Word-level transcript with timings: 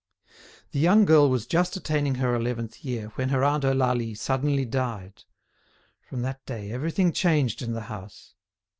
The 0.71 0.79
young 0.79 1.05
girl 1.05 1.29
was 1.29 1.45
just 1.45 1.77
attaining 1.77 2.15
her 2.15 2.33
eleventh 2.33 2.83
year 2.83 3.09
when 3.09 3.29
her 3.29 3.43
aunt 3.43 3.63
Eulalie 3.63 4.15
suddenly 4.15 4.65
died. 4.65 5.25
From 6.09 6.23
that 6.23 6.43
day 6.47 6.71
everything 6.71 7.11
changed 7.11 7.61
in 7.61 7.73
the 7.73 7.81
house. 7.81 8.33